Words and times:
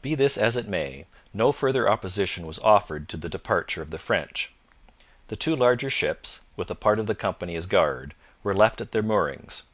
Be 0.00 0.14
this 0.14 0.38
as 0.38 0.56
it 0.56 0.66
may, 0.66 1.04
no 1.34 1.52
further 1.52 1.90
opposition 1.90 2.46
was 2.46 2.58
offered 2.60 3.06
to 3.10 3.18
the 3.18 3.28
departure 3.28 3.82
of 3.82 3.90
the 3.90 3.98
French. 3.98 4.54
The 5.26 5.36
two 5.36 5.54
larger 5.54 5.90
ships, 5.90 6.40
with 6.56 6.70
a 6.70 6.74
part 6.74 6.98
of 6.98 7.06
the 7.06 7.14
company 7.14 7.54
as 7.54 7.66
guard, 7.66 8.14
were 8.42 8.54
left 8.54 8.80
at 8.80 8.92
their 8.92 9.02
moorings. 9.02 9.64